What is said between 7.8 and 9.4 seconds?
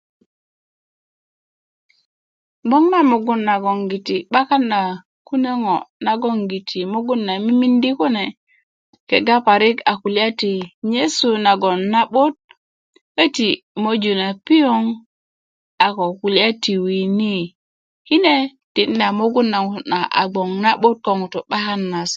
kune kega